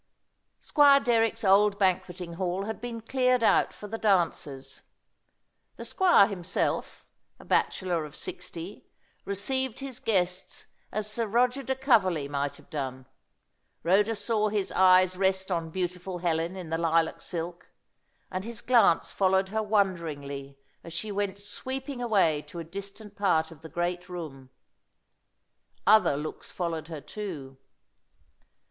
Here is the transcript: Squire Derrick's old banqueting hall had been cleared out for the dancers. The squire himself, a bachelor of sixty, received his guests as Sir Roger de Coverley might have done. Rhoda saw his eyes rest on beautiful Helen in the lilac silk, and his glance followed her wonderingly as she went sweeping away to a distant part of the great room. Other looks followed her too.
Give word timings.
Squire 0.59 0.99
Derrick's 0.99 1.43
old 1.43 1.77
banqueting 1.77 2.33
hall 2.33 2.65
had 2.65 2.81
been 2.81 3.01
cleared 3.01 3.43
out 3.43 3.71
for 3.71 3.87
the 3.87 3.99
dancers. 3.99 4.81
The 5.75 5.85
squire 5.85 6.25
himself, 6.25 7.05
a 7.39 7.45
bachelor 7.45 8.03
of 8.03 8.15
sixty, 8.15 8.87
received 9.25 9.77
his 9.77 9.99
guests 9.99 10.65
as 10.91 11.07
Sir 11.07 11.27
Roger 11.27 11.61
de 11.61 11.75
Coverley 11.75 12.27
might 12.27 12.55
have 12.55 12.71
done. 12.71 13.05
Rhoda 13.83 14.15
saw 14.15 14.49
his 14.49 14.71
eyes 14.71 15.15
rest 15.15 15.51
on 15.51 15.69
beautiful 15.69 16.17
Helen 16.17 16.55
in 16.55 16.71
the 16.71 16.79
lilac 16.79 17.21
silk, 17.21 17.69
and 18.31 18.43
his 18.43 18.61
glance 18.61 19.11
followed 19.11 19.49
her 19.49 19.61
wonderingly 19.61 20.57
as 20.83 20.93
she 20.93 21.11
went 21.11 21.37
sweeping 21.37 22.01
away 22.01 22.41
to 22.47 22.57
a 22.57 22.63
distant 22.63 23.15
part 23.15 23.51
of 23.51 23.61
the 23.61 23.69
great 23.69 24.09
room. 24.09 24.49
Other 25.85 26.17
looks 26.17 26.51
followed 26.51 26.87
her 26.87 27.01
too. 27.01 27.59